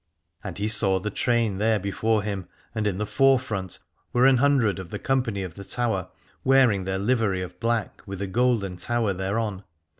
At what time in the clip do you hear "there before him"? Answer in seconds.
1.59-2.47